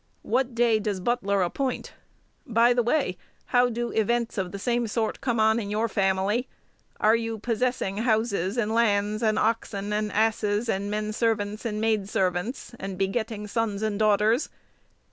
[0.23, 1.93] What day does Butler appoint?
[2.47, 6.47] By the way, how do "events" of the same sort come on in your family?
[6.99, 12.09] Are you possessing houses and lands, and oxen and asses, and men servants and maid
[12.09, 14.49] servants, and begetting sons and daughters?